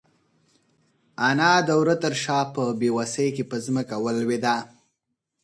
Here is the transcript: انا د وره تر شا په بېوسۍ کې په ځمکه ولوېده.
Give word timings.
انا 1.27 1.51
د 1.67 1.69
وره 1.79 1.95
تر 2.03 2.13
شا 2.23 2.39
په 2.53 2.63
بېوسۍ 2.79 3.27
کې 3.35 3.43
په 3.51 3.57
ځمکه 3.65 3.95
ولوېده. 4.03 4.55